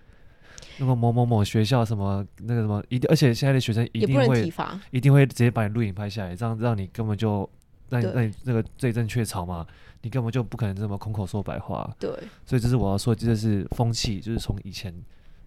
[0.78, 4.52] 那么某某某学校什么那个什么一定，而且现在的学生一定会
[4.90, 7.48] 一定会直接把你录影拍下来，这样让你根本就
[7.88, 9.66] 让你让你那个罪证确凿嘛，
[10.02, 11.94] 你根本就不可能这么空口说白话。
[11.98, 12.10] 对，
[12.44, 14.94] 所以这是我要说，这是风气，就是从以前。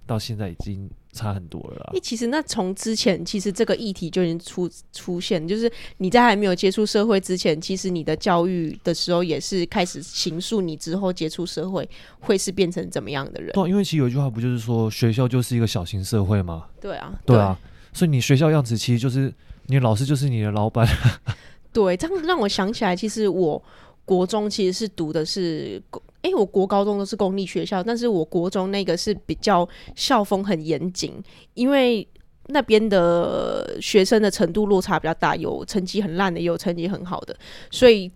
[0.06, 1.92] 到现在已经差很多了。
[1.94, 11.88] 哎，其实那从之前，其实这个议题就已经出出现，就是你在还没有接触社会之前，其实你的教育的时候也是开始形塑你之后接触社会
[12.22, 13.52] 会是变成怎么样的人。
[13.54, 16.66] 对，因为其实有一句话不就是说，学校就是一个小型社会吗？
[16.82, 19.32] 对啊，对啊，对，所以你学校样子其实就是
[19.68, 20.88] 你老师就是你的老板。
[21.72, 23.64] 对，这样让我想起来，其实我
[24.10, 25.82] 国中其实是读的是。
[26.22, 31.14] 哎、我国高中都是公立学校，但是我国中那个是比较校风很严谨，
[31.54, 32.06] 因为
[32.48, 37.34] 那边的学生的程度落差比较大，有成绩很烂的，也有成绩很好的，
[37.72, 38.12] 所以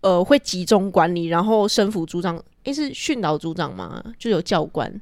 [0.00, 4.02] 呃会集中管理，然后升副组长，哎、是训导组长吗？
[4.18, 4.92] 就有教官。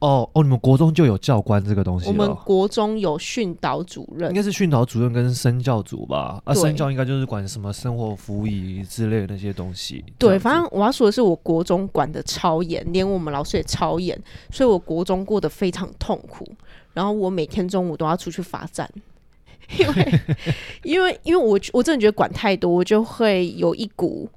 [0.00, 2.08] 哦哦，你们国中就有教官这个东西？
[2.08, 6.42] 我们国中有训导主任，应该是训导主任跟生教组吧？
[6.44, 10.04] 啊，生教应该就是管什么生活服仪之类的那些东西。
[10.18, 16.46] 对，反正我要说的是，我国中管的超严，连我们老师也超严，所以我国中过得非常痛苦。
[16.92, 18.88] 然后我每天中午都要出去罚站，
[19.78, 20.20] 因为
[20.84, 24.28] 因为因为我我真的觉得管太多，我就会有一股。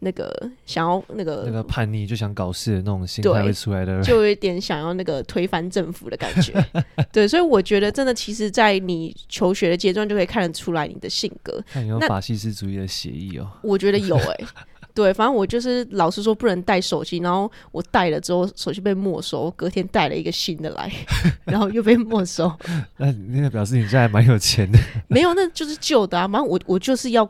[0.00, 0.32] 那个
[0.64, 6.52] 想要那个那个叛逆就想搞事的那种心态会出来的，就有一点想要那个推翻政府的感觉。
[7.10, 11.60] 对，所以我觉得真的，其实，在你求学的阶段就可以看得出来你的性格。
[11.66, 13.50] 看有法西斯主义的协议哦。
[13.62, 14.46] 我觉得有哎、 欸，
[14.94, 20.92] 对，反正我就是老师说不能带手机，然后我带了之后手机被没收，隔天带了一个新的来，
[21.44, 22.52] 然后又被没收。
[22.98, 24.78] 那那个表示你现在还蛮有钱的。
[25.08, 26.28] 没有，那就是旧的啊。
[26.28, 27.28] 反正我我就是要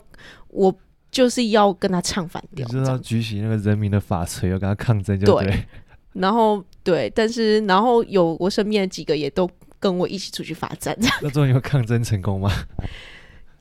[0.49, 0.75] 我。
[1.11, 5.47] 就是要跟他唱反调，就是要举起那个人民的法锤，要跟他抗争，就对。
[5.47, 5.65] 对，
[6.13, 10.97] 然后对，但是然后有我身边的几个也都跟我一起出去罚站。
[11.23, 12.51] 那最后有抗争成功吗？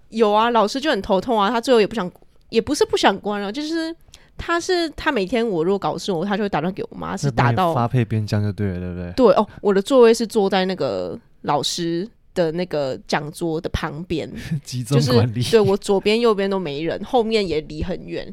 [0.10, 2.10] 有啊，老师就很头痛啊，他最后也不想，
[2.49, 3.93] 也不是不想关了，就是
[4.38, 9.12] 他是他每天我如果搞事，我他就会打电话给我妈，是打到发配边疆就对了，对不对？
[9.13, 12.07] 对哦，我的座位是坐在那个老师
[12.38, 14.32] 的那个讲桌的旁边，
[14.63, 15.41] 集中管理。
[15.41, 18.32] 就是、对我左边右边都没人，后面也离很远，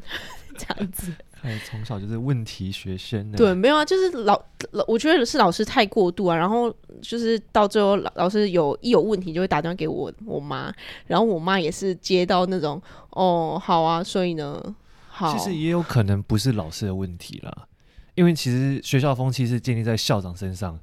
[0.55, 1.11] 这样子。
[1.41, 3.31] 看从小就是问题学生。
[3.33, 4.39] 对，没有啊，就是老
[4.71, 6.35] 老，我觉得是老师太过度啊。
[6.35, 10.73] 然后就是到最后，老老师有一有问题就会打电话给我我妈，
[11.07, 14.61] 然后我妈也是接到那种哦，好啊，所以呢，
[15.07, 15.35] 好。
[15.37, 17.67] 其实也有可能不是老师的问题啦，
[18.15, 20.79] 因为其实学校风气是建立在校长身上。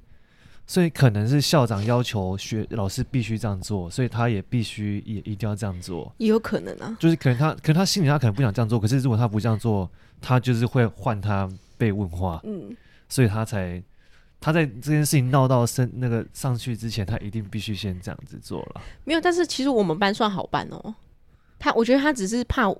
[0.66, 6.96] 所以可能是校长要求学老师必须这样做，所以他也必须也一定要这样做，也有可能啊。
[6.98, 12.40] 就是可能他可能他心里他可能不想这样做，可是如果他不这样做，他就是会换他被问话。
[12.44, 12.75] 嗯，
[13.09, 13.83] 所以他才
[14.40, 18.81] 他在这件事情闹到升那个上去之前，他一定必须先这样子做了。
[19.05, 20.94] 没有，但是其实我们班算好办哦。
[21.59, 22.72] 他我觉得他只是怕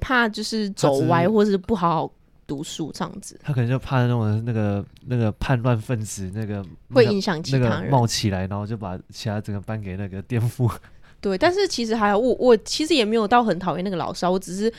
[0.00, 2.12] 怕就是走歪，或是不好好。
[2.52, 6.62] 读书这样子，他可能就怕那种那个那个叛乱分子，那个
[6.92, 10.70] 会影响其他人那个冒起来，然后就把其他整个班给那个颠覆。
[11.18, 14.70] 对，但是其实还好我我其实也没有到很讨厌那个老师啊，我只是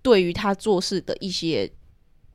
[0.00, 1.70] 对于他做事的一些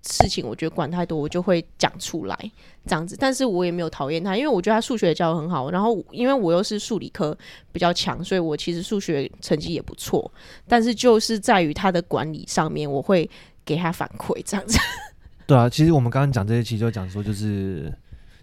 [0.03, 2.51] 事情我觉得管太多，我就会讲出来
[2.85, 3.17] 这样子。
[3.19, 5.71] 但是我也没有讨厌他，因为我觉得他数学教的很好。
[5.71, 7.35] 然后因为我又是数理科
[7.71, 10.29] 比较强，所以我其实数学成绩也不错。
[10.67, 13.29] 但是就是在于他的管理上面，我会
[13.67, 14.79] 给他反馈这样子。
[15.45, 17.93] 对啊，其实我们刚刚讲这些，其实就讲说就是。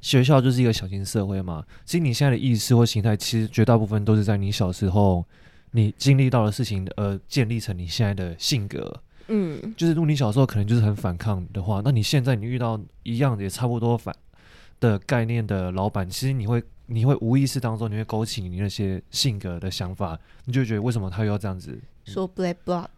[0.04, 5.24] 学校就是一个小型社会嘛，其实你现在的意识或形态，其实绝大部分都是在你小时候
[5.70, 9.00] 你经历到的事情，而建立成你现在的性格。
[9.28, 14.14] 嗯，就是如果你小时候可能就是很反抗的话，那你现在你遇到一样也差不多反
[14.78, 22.88] 的概念的老板，其实你会你会无意识当中你会勾起你那些性格的想法，你就觉得为什么他又要这样子说 black blood。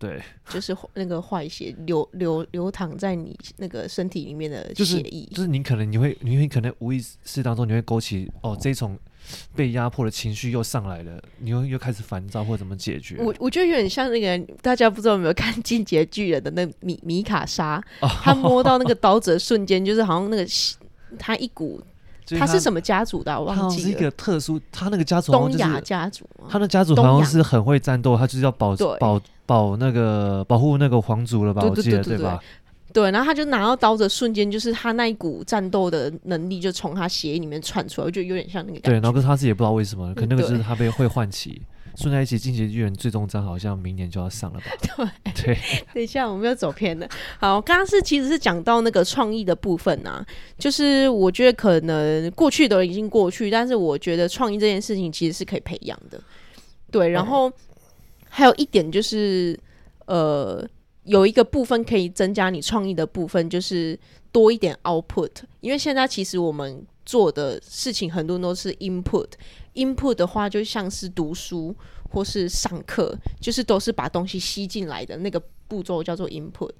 [0.00, 8.98] 对，就是那个坏血流流流淌在你那个身体里面的血液，就是，就是你可能你会你会可能无意识当中你会勾起哦这种
[9.54, 13.18] 被压迫的情绪又上来了，你又又开始烦躁或怎么解决？
[13.18, 20.46] 我我觉得有点像那个大家不知道有没有看《进阶巨人》的那米米卡莎，哦，他摸到那个刀子的瞬间，就是好像那个
[21.18, 21.78] 他一股。
[22.38, 23.38] 他是什么家族的？
[23.38, 23.82] 我忘记了。
[23.82, 26.24] 是一个特殊，他那个家族东亚家族。
[26.48, 31.62] 他的家族好像是很会战斗，他就是要保保保那个保护那个皇族了吧？
[31.62, 32.38] 我记得对吧？
[32.92, 38.80] 对，然后他就拿到刀的瞬间，就是他那一股战斗的能力就从他血液里面窜出来，我觉得有点像那个。
[38.80, 41.62] 对，然后可是他自己也不知道为什么，可能那个是他被会唤起。
[41.96, 45.12] 顺在一起，进击的巨人最终章好像明年就要上了吧？
[45.24, 45.58] 对 对，
[45.94, 47.08] 等一下我们又走偏了。
[47.38, 50.24] 好，刚刚是其实是讲到那个创意的部分啊，
[50.58, 56.20] 就是我觉得可能过去的已经过去，但是我觉得创意这件事情其实是可以培养的。
[56.90, 57.50] 对，然后
[58.28, 59.58] 还有一点就是，
[60.06, 60.66] 呃，
[61.04, 63.98] 有一个部分可以增加你创意的部分，就是
[64.32, 69.26] 多一点 output，因为现在其实我们做的事情很多都是 input。
[69.74, 71.74] Input 的话，就像是读书
[72.10, 76.70] 或是上课，就是都是把东西吸进来的那个步骤叫做 Input。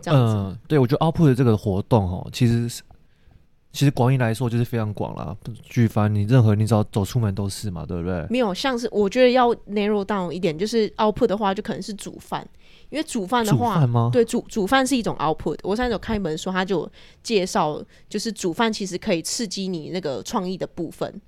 [0.00, 2.82] 这样子，呃、对，我觉得 Output 这个活动哦，其实是
[3.72, 5.36] 其实广义来说就是非常广啦。
[5.64, 8.26] 举凡你任何你只要走出门都是嘛，对不对？
[8.30, 12.48] 没有，像是我觉得要 narrow down 一点，就是 Output 的话，就可能是煮饭，
[12.90, 15.58] 因为煮饭的话，对，煮煮饭是一种 Output。
[15.62, 16.90] 我上次有看一本书，他就
[17.22, 21.20] 介绍，就是煮饭其实可以刺激你那个创意的部分。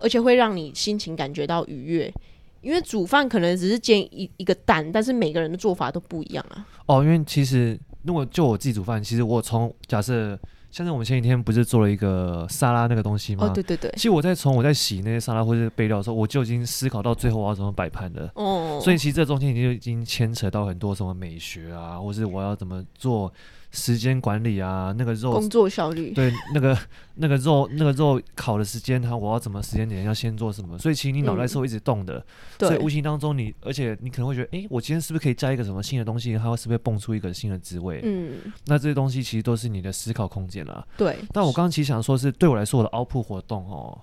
[0.00, 2.12] 而且会让你心情感觉到愉悦，
[2.60, 6.66] 因为煮饭可能只是煎一一个蛋，但是每个人的做法都不一样啊。
[6.86, 10.38] 哦，因为其实如果就我自己煮饭，其实我从假设，
[10.74, 13.46] 像是我们前几天不是做了一个沙拉那个东西吗？
[13.46, 13.92] 哦，对对对。
[13.92, 18.28] 其实我在从我在洗那些沙拉或者备料的时候，我就已经思考到最后我要怎么摆盘的。
[18.34, 18.80] 哦。
[18.82, 23.32] 所以其实这中间已经已经牵扯到很多什么美学啊，或是我要怎么做。
[23.74, 26.78] 时间管理啊，那个肉工作效率， 对，那个
[27.16, 30.78] 那个肉那个肉烤的时间，它我要怎么时间点要先做什么？
[30.78, 32.24] 所以其实你脑袋是会一直动的，
[32.58, 36.32] 嗯、所以无形当中你，而且你可能会觉得，哎、欸，我今天是不是可以加一个什么新的东西？
[36.38, 38.00] 它会是不是蹦出一个新的滋味？
[38.04, 40.86] 嗯，那这些东西其实都是你的思考空间啦。
[40.96, 44.00] 对，但我刚刚其实想说，是对我来说，我的 output 活动哦，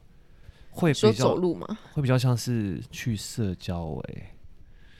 [0.69, 1.65] 会比较走路吗？
[1.93, 4.31] 会比较像是去社交诶、欸。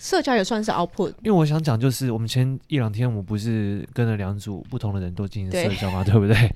[0.01, 6.51] 社交也算是 output，因为我想讲就是，我们前一两天我不是跟了两组不同的人都进行社交嘛，对，对不对？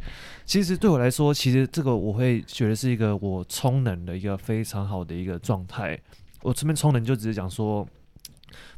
[0.46, 5.96] 其实对我来说，其实这个我会觉得是一个我充能的一个非常好的一个状态。
[6.42, 7.88] 我这边充能就只是讲说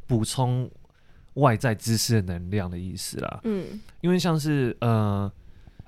[0.06, 0.69] 补充
[1.36, 3.39] 外在知识的能量的意思啦。
[3.45, 5.32] 嗯，因为像是呃，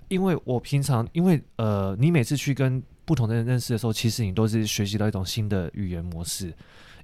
[0.08, 6.54] 因为我平常因为呃，你每次去跟不同的人认识的时候，其实你都是学习到一种新的语言模式。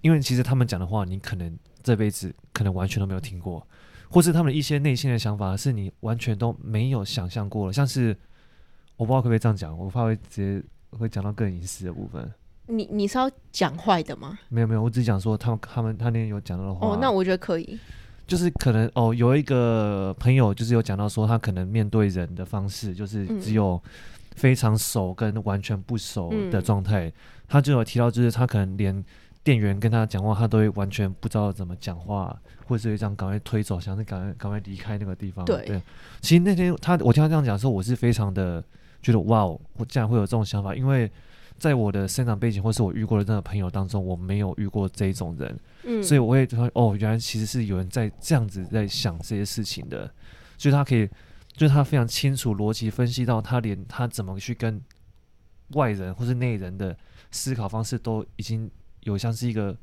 [0.06, 3.68] 因为其实他们讲的话，你可能这辈子可能完全都没有听过，
[4.08, 7.74] 或是他们一些内心的想法，是你完全都没有想象过了。
[7.74, 8.16] 像是
[8.98, 12.32] 我不知道可不可以这样讲，我怕会直接会讲到更隐私的部分。
[12.68, 14.38] 你你是要讲坏的吗？
[14.50, 16.88] 没有没有，我只讲说他们他们他那天有讲到的话。
[16.88, 17.80] 哦，那我觉得可以。
[18.28, 23.82] 就是可能哦，有一个朋友就是有讲到说，他可能面对人的方式，就是只有
[24.36, 27.08] 非常熟跟完全不熟的状态。
[27.08, 27.14] 嗯、
[27.48, 29.04] 他就有提到，就是他可能连。
[29.46, 35.46] 店员跟他讲话，他都会完全不知道怎么讲话，或者是会这样赶快推走，想是赶快赶快离开那个地方。
[35.46, 35.82] 对，对，
[36.20, 38.62] 其实那天他我听他这样讲的时候，我是非常的
[39.04, 41.10] 觉得哇，我竟然会有这种想法，因为
[41.60, 50.12] 在我的生长背景或是我遇过的那个朋友当中，我没有遇过这种人，嗯，所以我会说哦，原来其实是有人在这样子在想这些事情的，
[50.58, 51.08] 所以他可以，
[51.54, 54.82] 就是他非常清楚逻辑分析到他连他怎么去跟
[55.74, 56.98] 外人或是内人的
[57.30, 58.68] 思考方式都已经。
[59.06, 59.76] 有像是一个，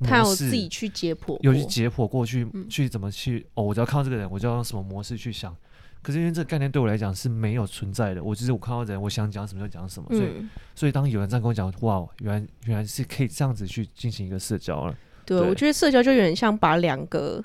[0.00, 3.64] 他有自己去解剖，有去解剖过去，嗯、去怎么去哦？
[3.64, 5.56] 我只要看到这个人，我就要用什么模式去想。
[6.02, 10.06] 可是因为这个概念对我来讲是没有存在的，我就是我看到人，我想讲什么就讲什么。
[10.10, 14.94] 所以，嗯、所以当有人这样跟我讲，哇，原来原来是可以这样子去进行一个社交了。
[15.24, 17.42] 对，对我觉得社交就有点像把两个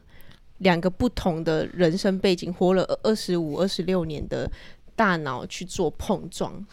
[0.57, 4.51] 两个不同的人生背景，活了二十五、二十六年的
[4.93, 6.65] 大脑去做碰撞。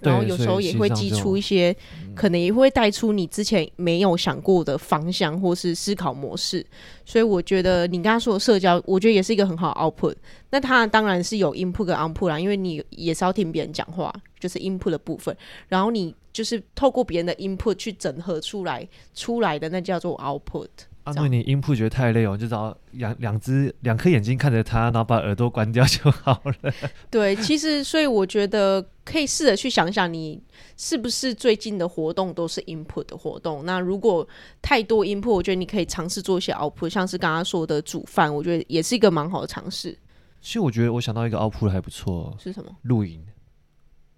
[0.00, 1.74] 然后有时候也会激出一些，
[2.14, 6.64] 可能也会带出你之前没有想过的方向或是思考模式。
[7.04, 10.14] 所以我觉得你刚刚说的社交，我觉得也是一个很好的 output。
[10.50, 15.36] 那它当然是有 input 跟 output 啦，因为你也是要听别人讲话，就是 input 的部分。
[15.68, 20.68] 然后你就是透过别人的 input 去整合出来出来的，那叫做 output。
[21.04, 26.72] 啊，因为你 input 觉得太累哦，就找两两只两颗眼睛看着他，然后把耳朵关掉就好了。
[27.08, 30.42] 对，其实所以我觉得可以试着去想想，你
[30.76, 33.64] 是不是最近的活动都是 input 的活动？
[33.64, 34.28] 那如果
[34.60, 39.96] 太多 input，我觉得你可以尝试做一些 output，像是刚刚说的煮饭，我觉得也是一个蛮好的尝试。
[40.42, 42.76] 其实我觉得我想到一个 output 还不错，是什么？
[42.82, 43.24] 露营。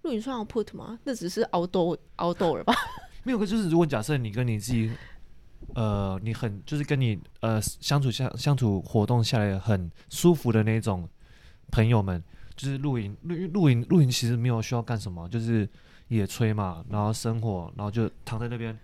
[0.01, 0.99] 露营算 output 吗？
[1.03, 2.73] 那只是 outdoor outdoor 吧？
[3.23, 4.91] 没有个，就是如果假设你跟你自己。
[5.75, 11.07] 呃，你很就是跟你呃相处下相处活动下来很舒服的那种
[11.69, 12.23] 朋友们，
[12.59, 15.67] 就是露营露露营露营其实没有需要干什么，就是
[16.09, 18.77] 野炊嘛，然后生火，然后就躺在那边，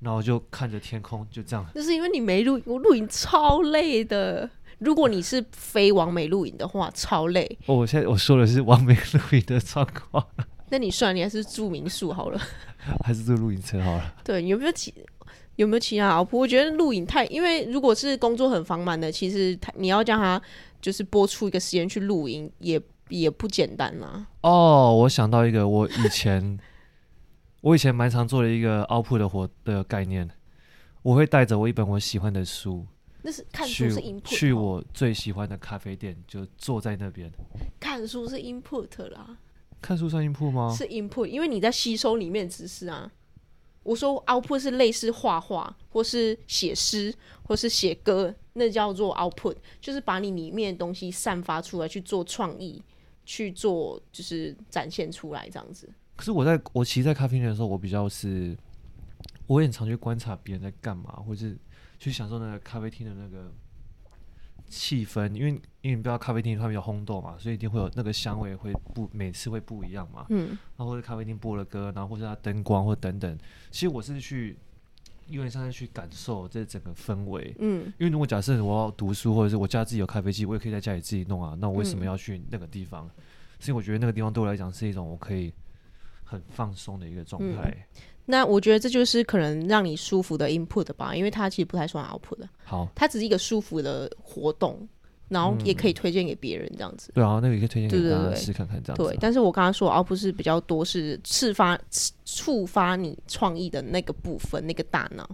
[0.00, 1.66] 然后就看着天空，就这样。
[1.74, 4.48] 就是因为你没露我露营超累的。
[4.78, 7.58] 如果你是非完美露营的话，超累。
[7.66, 10.26] 哦，我现在我说的是完美露营的状况。
[10.70, 12.40] 那你算你还是住民宿好了，
[13.04, 14.14] 还是住露营车好了？
[14.24, 14.94] 对，有没有其？
[15.56, 16.40] 有没有其他老婆？
[16.40, 20.40] 我觉得露营太，因为如果是工作很繁忙的，其实他你要叫他
[20.80, 22.80] 就是播出一个时间去露营，也
[23.20, 24.26] 也不简单啦。
[24.40, 26.58] 哦，我想到一个，我以前
[27.60, 30.28] 我以前蛮常做的一个 output 的活的概念，
[31.02, 32.86] 我会带着我一本我喜欢的书，
[33.22, 37.30] 那是看书是 input，去我最喜欢的咖啡店，就坐在那边
[37.78, 39.36] 看书是 input 啦，
[39.80, 40.74] 看书算 input 吗？
[40.76, 43.10] 是 input，因为你在吸收里面知识啊。
[43.84, 52.80] 我说 output 是类似画画，或是写诗，或是写歌，那叫做 output，就是把你里面的东西散发出来去做创意，
[53.24, 55.88] 去做就是展现出来这样子。
[56.16, 58.56] 可是我在我其实，在咖啡店的时候，我比较是，
[59.46, 61.56] 我也很常去观察别人在干嘛，或是
[61.98, 63.52] 去享受那个咖啡厅的那个。
[64.68, 65.50] 气氛，因为
[65.82, 70.24] 因为你不知道咖啡厅它比较轰动嘛，所以一定会有那个香味会不每次会不一样嘛。
[70.30, 73.38] 嗯，然后或者咖啡厅播了歌，然后或者它灯光或等等。
[73.70, 74.56] 其实我是去，
[75.32, 77.54] 有点像是去感受这整个氛围。
[77.58, 81.56] 嗯，因为如果假设我要读书，或者是我家自己有咖啡机，我也可以在家里自己弄啊。
[81.60, 83.06] 那我为什么要去那个地方？
[83.16, 83.22] 嗯，
[83.58, 85.52] 所以我觉得那个地方对我来讲是一种我可以
[86.22, 87.70] 很放松的一个状态。
[87.70, 92.48] 嗯那我觉得这就是可能让你舒服的 input 吧，因为它其实不太算 output 的。
[92.62, 94.88] 好，它只是一个舒服的活动，
[95.32, 97.10] 然后也可以推荐给别人这样子。
[97.14, 99.02] 对啊，那个也可以推荐给大家试看看这样子。
[99.02, 101.78] 对，但是我刚刚说 output 是比较多是触发
[102.24, 105.28] 触发你创意的那个部分，那个大脑。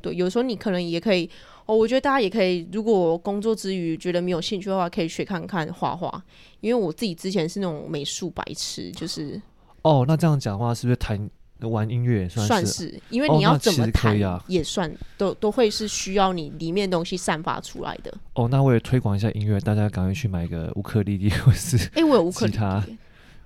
[0.00, 1.28] 对，有时候你可能也可以
[1.66, 6.22] 哦，我觉得大家也可以，如果工作之余觉得没有兴趣的话，可以学看看画画。
[6.60, 9.40] 因为我自己之前是那种美术白痴，就是
[9.82, 11.28] 哦，那这样讲的话是不是谈？
[11.68, 18.12] 玩音乐算是，算是，因为你要怎么弹也算，哦啊、都都会是需要你里面东西散发出来的。
[18.34, 22.98] 哦，那为了推广一下音乐，大家赶快去买个乌克丽丽 或是哎、欸，我有乌克丽丽。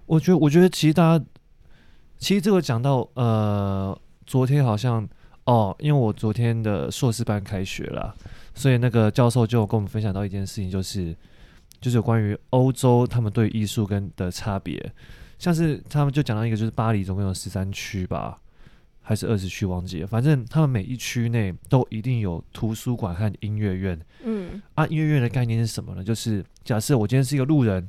[0.06, 1.24] 我觉得，我觉得其实大家，
[2.18, 5.08] 其实这个讲到呃，昨天好像
[5.44, 8.14] 哦，因为我昨天的硕士班开学了，
[8.54, 11.14] 所以那个教授就跟我们分享到一件事情，就是
[11.80, 14.92] 就是有关于欧洲他们对艺术跟的差别。
[15.38, 18.40] 像是他们就讲到一个，就是巴黎总共有十三区吧，
[19.02, 20.06] 还是二十区忘记了。
[20.06, 24.00] 反正他们每一区内都一定有图书馆和音乐院。
[24.24, 26.02] 嗯，啊，音乐院的概念是什么呢？
[26.02, 27.86] 就是假设我今天是一个路人，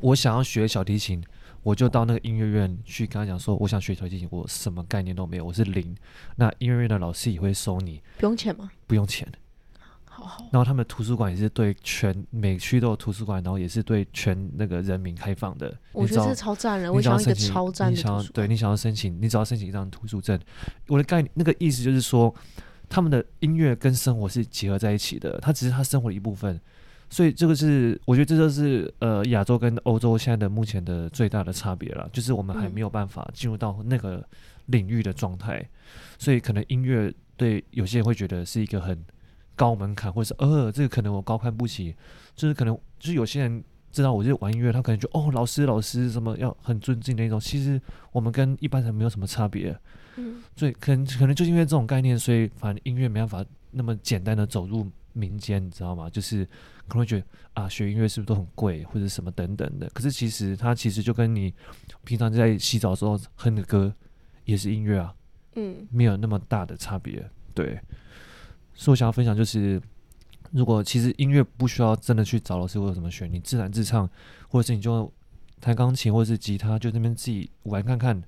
[0.00, 1.22] 我想要学小提琴，
[1.62, 5.94] 我就到那个音乐院去跟他讲说，我想学小提琴，我什么概念都没有，我是零。
[6.36, 8.70] 那音乐院的老师也会收你，不用钱吗？
[8.86, 9.28] 不用钱。
[10.52, 15.74] 然后他们图书馆也是对全每区都有图书馆，然后也是对全那个人民开放的。
[15.92, 17.90] 我觉得这超赞了，我想要一个超赞。
[17.92, 20.38] 你想要对你想要申请，你只要申请一张图书证。
[20.88, 22.34] 我的概念那个意思就是说，
[22.88, 26.60] 他们的音乐跟生活是结合在一起的，它只是他生活的一部分。
[27.08, 34.24] 所以这个是我觉得这就是呃亚洲跟欧洲现在的目前的最大的差别了，就是我们还没有办法进入到那个
[34.66, 35.64] 领域的状态，
[36.18, 39.02] 所以可能音乐对有些人会觉得是一个很。
[39.60, 41.94] 高门槛，或者是呃，这个可能我高攀不起，
[42.34, 47.38] 就是可能就是有些人知道我这玩音乐，他可能就哦，老师老师什么要很尊敬的那种。
[47.38, 47.78] 其实
[48.10, 49.78] 我们跟一般人没有什么差别，
[50.16, 56.08] 嗯，所以可能可能就是因为这种概念，所以反正音乐没办法那么简单的走入民间，你知道吗？
[56.08, 56.42] 就是
[56.88, 59.86] 可能会觉得啊，学音乐是不是都很贵，或者什么等等的。
[59.90, 61.52] 可是其实它其实就跟你
[62.04, 63.94] 平常在洗澡的时候哼的歌
[64.46, 65.14] 也是音乐啊，
[65.56, 67.78] 嗯，没有那么大的差别，对。
[68.80, 69.78] 所以我想要分享就是，
[70.52, 74.08] 如果其实音乐不需要真的去找老师或者怎么选，你自弹自唱，
[74.48, 75.12] 或者是你就
[75.60, 78.22] 弹钢琴或者是吉他，就那边自己玩看看，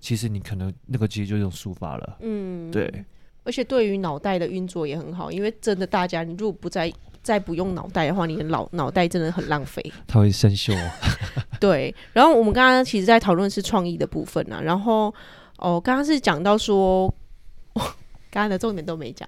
[0.00, 2.16] 其实你可能那个其实就是一种抒发了。
[2.22, 3.04] 嗯，对。
[3.44, 6.90] 而且对于脑袋的运作也很好，因为真的大家，你如果不再
[7.22, 9.92] 再不用脑袋的话，你的脑脑袋真的很浪费。
[10.06, 10.74] 它会生锈。
[11.60, 11.94] 对。
[12.14, 15.14] 然后我们刚刚其实在讨论是创意的部分啊，然后
[15.58, 17.14] 哦，刚刚是讲到说。
[18.30, 19.26] 刚刚的重点都没讲，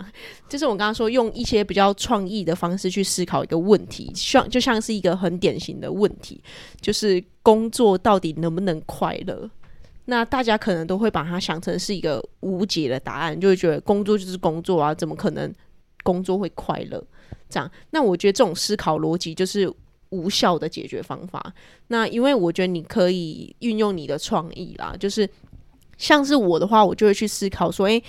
[0.48, 6.42] 就是我刚刚说用一些比较创意的方式去思考一个问题，像就像是一个很典型的问题，
[6.82, 9.50] 就是工作到底能不能快乐？
[10.04, 15.50] 那大家可能都会把它想成是一个无解的答案，就会觉得工作就是工作啊，怎么可能
[16.02, 17.02] 工作会快乐？
[17.48, 19.72] 这样，那我觉得这种思考逻辑就是
[20.10, 21.54] 无效的解决方法。
[21.88, 25.28] 那因为我觉得你可以运用你的创意啦，就是
[25.96, 28.02] 像是我的话，我就会去思考说，诶。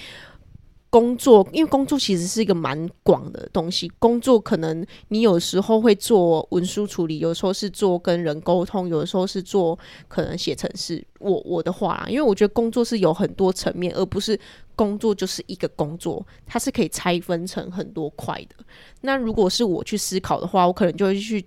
[0.91, 3.89] 工作，因为工作其实是一个蛮广的东西。
[3.97, 9.79] 工作可能你有时候会做文书处理，有时候是做跟人沟通，有时候是做
[10.09, 11.01] 可能写程式。
[11.19, 14.37] 我我的话，因为我觉得工作是有很多层面，而不是
[14.75, 18.65] 工作就是一个工作，它是可以拆分成很多块的。
[18.99, 21.45] 那如果是我去思考的话，我可能就会去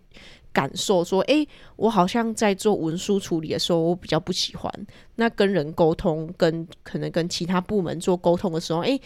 [0.55, 4.73] 感受说，诶，我好像在做文书处理的时候，我比较不喜欢。
[5.17, 8.99] 那跟人沟通，跟可能跟其他部门做沟通的时候，诶。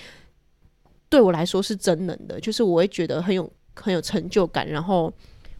[1.08, 5.12] 对我来说是真能的，就是我会觉得很有很有成就感，然后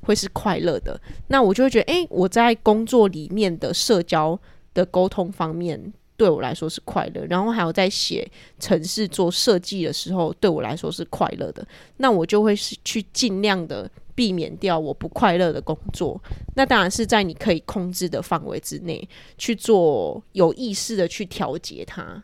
[0.02, 1.00] 会是快乐的。
[1.28, 4.38] 那我就会觉得，诶，我在工作里面的社交
[4.74, 7.24] 的沟通方面，对我来说是快乐。
[7.26, 11.66] 然后还有在写城市做设计的时候，对我来说是快乐的。
[11.96, 16.20] 那我就会是去尽量的避免掉我不快乐的工作。
[16.56, 22.22] 那当然是在你可以控制的范围之内去做，有意识的去调节它。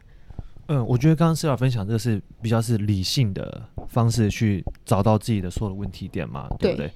[0.66, 6.86] 嗯，我觉得刚刚 Celia 分享这个是比较是理性的方式去找到自己的所有的问题点嘛，对不对？
[6.86, 6.92] 对。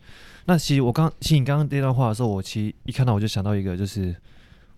[0.46, 4.16] 那其实我刚，其实你刚刚这段话的时候，我其实一看到我就想到一个，就是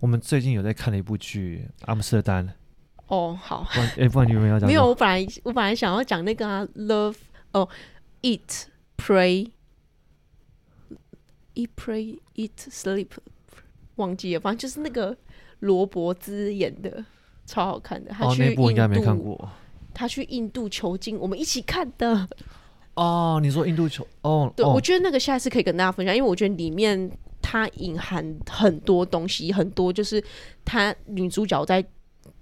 [0.00, 2.48] 我们最近有在看的一部剧《阿姆斯特丹》。
[3.06, 3.64] 哦，好。
[3.96, 4.66] 哎，不然你有没有要讲？
[4.68, 7.16] 没有，我本来我本来想要讲那个啊，Love
[7.52, 7.68] 哦
[8.22, 8.64] ，Eat
[8.96, 9.50] Pray
[11.54, 13.10] Eat Pray Eat Sleep，
[13.94, 15.16] 忘记了，反正就是那个
[15.60, 17.04] 罗伯兹演的。
[17.50, 19.48] 超好看的，哦，那部应该没看过。
[19.92, 22.28] 他去印度求经，我们一起看的。
[22.94, 24.52] 哦，你说印度求哦？
[24.54, 27.10] 对，哦，我觉得那个下一次可以跟大家分享，因为我觉得里面
[27.42, 30.22] 它隐含很多东西，很多就是
[30.64, 31.84] 他女主角在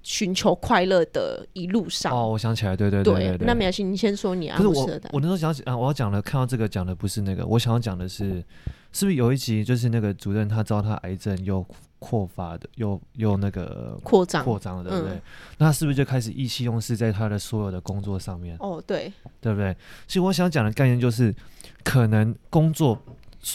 [0.03, 2.13] 寻求快乐的一路上。
[2.13, 3.47] 哦，我想起来，对对对对，对，对。
[3.47, 4.59] 那没关系，你先说你啊。
[4.59, 8.45] 不是我，我那时候想起啊，我要讲的，看到这个讲的不是那个，我想要讲的是，
[8.93, 11.64] 是不是有一集就是那个主任他知道他癌症又。
[12.01, 15.16] 扩发的，又又那个扩张扩张了，对不对？
[15.16, 15.22] 嗯、
[15.59, 18.57] 那是不是就开始意气用事在他的所有的工作上面？
[18.61, 19.76] 哦，对，对不对？
[20.07, 21.34] 其实我想讲的概念就是，
[21.82, 22.97] 可能工作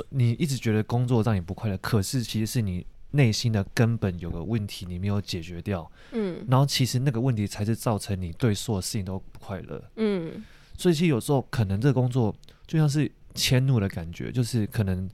[0.10, 5.90] 你一直觉得工作让你不快乐，可是其实是你内心的根本有个问题你没有解决掉。
[6.12, 9.82] 嗯，然后其实那个问题才是造成你对所有事情都不快乐。
[9.96, 10.44] 嗯，
[10.78, 12.36] 所以其实有时候可能这个工作
[12.68, 15.10] 就像是迁怒的感觉，就是可能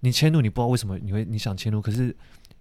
[0.00, 2.14] 你迁怒，你不知道为什么你会你想迁怒，可是。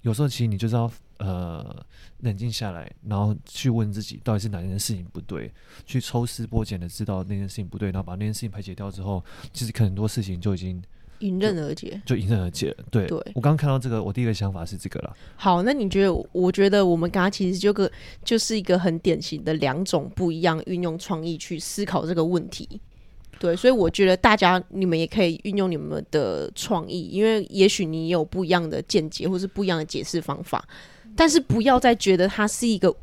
[0.04, 1.86] 有时候其实你就是要呃
[2.20, 5.52] 冷静下来，然后去问自己到底是哪件事情不对，
[5.86, 9.22] 去抽丝剥茧的知道那件事情不对，然后把那件事情排解掉之后，
[9.52, 10.82] 其实很多事情就已经
[11.20, 12.86] 迎刃而解，就迎刃而解了。
[12.92, 15.18] 对，对我刚刚看到这个，我第一个想法是这个了。
[15.36, 16.14] 好，那你觉得？
[16.32, 17.92] 我觉得我们刚刚其实就个
[18.24, 22.80] 就是一个很典型的两种不一样运用创意去思考这个问题。
[23.40, 30.68] 对，所以我觉得大家你们也可以运用你们的创意，因为也许你有不一样的见解，或是不一样的解释方法，
[31.16, 32.96] 但是不要再觉得它是一个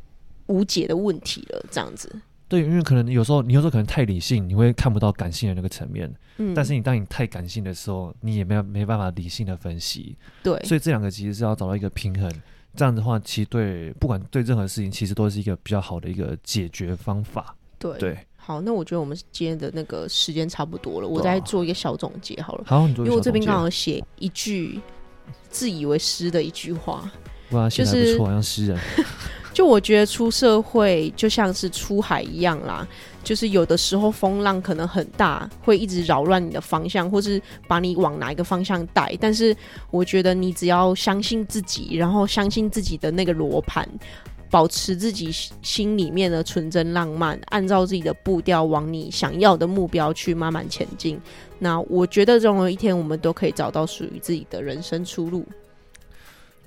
[0.47, 2.09] 无解的问题了，这样子。
[2.47, 6.13] 对，因为可能有时候你有时候可能太理性，你会看不到感性的那个层面。
[6.37, 6.53] 嗯。
[6.53, 10.15] 但是你当你太感性的时候，你也没有没办法理性的分析。
[10.43, 10.61] 对。
[10.63, 12.31] 所以这两个其实是要找到一个平衡，
[12.75, 17.55] 这样的话，其实对不管对任何事情，其实都是一个比较好的一个解决方法。
[17.79, 17.97] 对。
[17.97, 18.17] 对。
[18.45, 22.63] 好，那我觉得我们今天的那个时间差不多了，我再做一个小总结好了。
[22.67, 24.79] 好，因为我这边刚好写一句
[25.49, 27.11] 自以为诗的一句话，
[27.49, 28.77] 哇，就是好像诗人。
[29.51, 32.85] 就我觉得出社会就像是出海一样啦，
[33.23, 39.17] 就是有的时候风浪可能很大，会一直扰乱你的方向，或是把你往哪一个方向带。
[39.19, 39.55] 但是
[39.89, 43.89] 我觉得你只要相信自己，然后相信自己的那个罗盘。
[44.55, 45.29] 保持自己
[45.61, 51.19] 心里面的纯真浪漫，按照自己的步调往你想要的目标去慢慢前进。
[51.59, 55.45] 那我觉得，总有一天我们都可以找到属于自己的人生出路。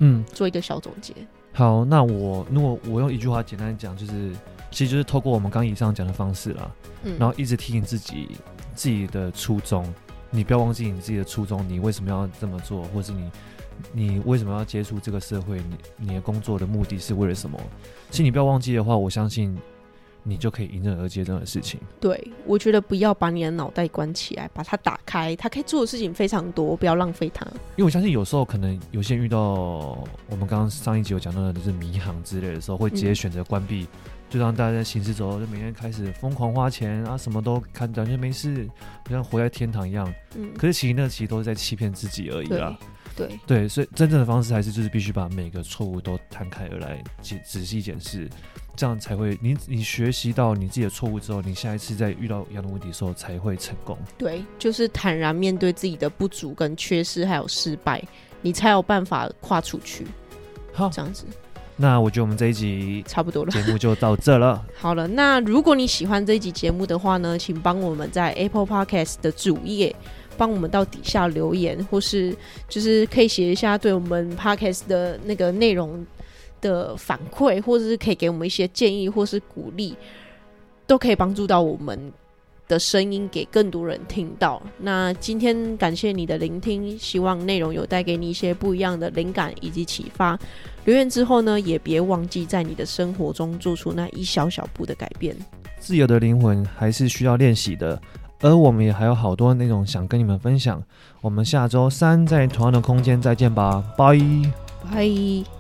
[0.01, 1.15] 嗯，做一个小总结。
[1.55, 4.33] 好，那我如果我用一句话简单讲，就是
[4.71, 6.71] 其实就是透过我们刚以上讲的方式啦，
[7.05, 8.29] 嗯，然后一直提醒自己
[8.75, 9.83] 自己的初衷，
[10.31, 13.31] 你不要忘记你自己的初衷，你为什么要这么做，或是你
[13.93, 17.59] 你为什么要接触这个社会，你你的工作的目的是为了什么？
[18.11, 19.57] 其实你不要忘记的话，我相信。
[20.25, 21.81] 你就可以迎刃而解这样的事情。
[21.99, 27.47] 对，我觉得不要把你的脑袋关起来，把它打开，它可以做的事情非常多，不要浪费它。
[27.77, 29.39] 因为我相信有时候可能有些人遇到
[30.29, 33.89] 我们刚刚上一集有讲到的就是迷航之类的时候，会直接选择关闭，嗯、
[34.29, 38.67] 就让大家在行尸走肉，就每天开始疯狂花钱啊，什么都看，感觉没事，
[39.07, 40.13] 就像活在天堂一样。
[40.35, 42.77] 嗯，可是其实那其实都是在欺骗自己而已啦。
[43.19, 48.29] 对对，所以真正的方式还是就是必须把每个错误都摊开而来，仔仔细检视。
[48.77, 53.99] 这样才会，你你学习到你自己的错误之后，你下一次再遇到一样的问题的时候才会成功。
[54.17, 58.01] 对，就是坦然面对自己的不足跟缺失，还有失败，
[58.41, 60.07] 你才有办法跨出去。
[60.73, 61.25] 好，这样子。
[61.77, 64.65] 那我觉得我们这一集差不多了，节目就到这了。
[64.79, 69.95] 好了，那如果你喜欢这一集节目的话呢，请帮我们在 Apple Podcast 的主页
[70.39, 72.35] 帮我们到底下留言，或是
[72.69, 76.07] 就是可以写一下对我们 Podcast 的那个内容
[76.61, 79.95] 的反馈，或者是可以给我们一些建议，或是鼓励，
[80.87, 82.13] 都可以帮助到我们
[82.69, 84.63] 的声音给更多人听到。
[84.79, 90.39] 那今天感谢你的聆听，希望内容有带给你一些不一样的灵感以及启发。
[90.85, 95.37] 留言之后呢，也别忘记在你的生活中做出那一小小步的改变。
[95.79, 98.01] 自由的灵魂还是需要练习的，
[98.41, 100.83] 而我们也还有好多内容想跟你们分享。
[101.21, 104.19] 我们下周三在同样的空间再见吧，拜
[104.91, 105.58] 拜。